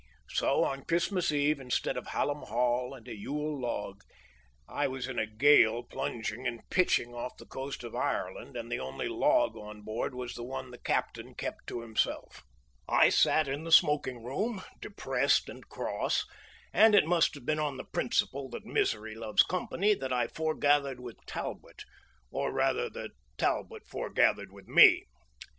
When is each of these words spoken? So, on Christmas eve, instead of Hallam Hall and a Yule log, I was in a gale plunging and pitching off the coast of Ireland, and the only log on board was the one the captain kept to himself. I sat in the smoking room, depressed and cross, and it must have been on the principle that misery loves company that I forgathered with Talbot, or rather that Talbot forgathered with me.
So, 0.29 0.63
on 0.63 0.85
Christmas 0.85 1.31
eve, 1.31 1.59
instead 1.59 1.95
of 1.95 2.07
Hallam 2.07 2.41
Hall 2.47 2.95
and 2.95 3.07
a 3.07 3.15
Yule 3.15 3.61
log, 3.61 4.01
I 4.67 4.87
was 4.87 5.07
in 5.07 5.19
a 5.19 5.27
gale 5.27 5.83
plunging 5.83 6.47
and 6.47 6.67
pitching 6.71 7.13
off 7.13 7.37
the 7.37 7.45
coast 7.45 7.83
of 7.83 7.95
Ireland, 7.95 8.57
and 8.57 8.71
the 8.71 8.79
only 8.79 9.07
log 9.07 9.55
on 9.55 9.83
board 9.83 10.15
was 10.15 10.33
the 10.33 10.41
one 10.43 10.71
the 10.71 10.79
captain 10.79 11.35
kept 11.35 11.67
to 11.67 11.81
himself. 11.83 12.41
I 12.89 13.09
sat 13.09 13.47
in 13.47 13.63
the 13.63 13.71
smoking 13.71 14.23
room, 14.23 14.63
depressed 14.79 15.47
and 15.49 15.69
cross, 15.69 16.25
and 16.73 16.95
it 16.95 17.05
must 17.05 17.35
have 17.35 17.45
been 17.45 17.59
on 17.59 17.77
the 17.77 17.83
principle 17.85 18.49
that 18.49 18.65
misery 18.65 19.13
loves 19.13 19.43
company 19.43 19.93
that 19.93 20.11
I 20.11 20.25
forgathered 20.25 20.99
with 20.99 21.23
Talbot, 21.27 21.83
or 22.31 22.51
rather 22.51 22.89
that 22.89 23.11
Talbot 23.37 23.85
forgathered 23.85 24.51
with 24.51 24.67
me. 24.67 25.03